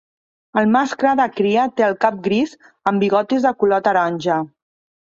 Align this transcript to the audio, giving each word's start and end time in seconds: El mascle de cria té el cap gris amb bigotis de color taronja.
El 0.61 0.71
mascle 0.75 1.11
de 1.19 1.27
cria 1.35 1.67
té 1.81 1.87
el 1.89 1.99
cap 2.07 2.19
gris 2.29 2.59
amb 2.65 3.07
bigotis 3.07 3.47
de 3.51 3.57
color 3.63 3.89
taronja. 3.91 4.43